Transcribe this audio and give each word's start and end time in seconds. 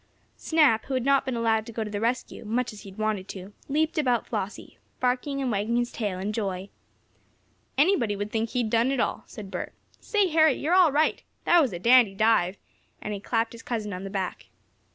Snap, 0.35 0.85
who 0.85 0.95
had 0.95 1.05
not 1.05 1.25
been 1.25 1.35
allowed 1.35 1.63
to 1.67 1.71
go 1.71 1.83
to 1.83 1.89
the 1.91 2.01
rescue, 2.01 2.43
much 2.43 2.73
as 2.73 2.81
he 2.81 2.89
had 2.89 2.97
wanted 2.97 3.27
to, 3.27 3.53
leaped 3.69 3.99
about 3.99 4.25
Flossie, 4.25 4.79
barking 4.99 5.39
and 5.39 5.51
wagging 5.51 5.75
his 5.77 5.91
tail 5.91 6.17
in 6.17 6.33
joy. 6.33 6.69
"Anybody 7.77 8.15
would 8.15 8.31
think 8.31 8.49
he'd 8.49 8.71
done 8.71 8.89
it 8.89 8.99
all," 8.99 9.21
said 9.27 9.51
Bert. 9.51 9.73
"Say, 9.99 10.27
Harry, 10.29 10.53
you're 10.55 10.73
all 10.73 10.91
right! 10.91 11.21
That 11.45 11.61
was 11.61 11.71
a 11.71 11.77
dandy 11.77 12.15
dive!" 12.15 12.57
and 12.99 13.13
he 13.13 13.19
clapped 13.19 13.51
his 13.51 13.61
cousin 13.61 13.93
on 13.93 14.03
the 14.03 14.09
back. 14.09 14.47